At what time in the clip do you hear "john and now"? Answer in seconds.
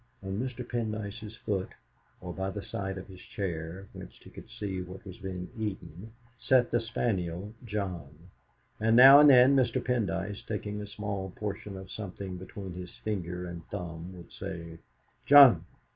7.65-9.19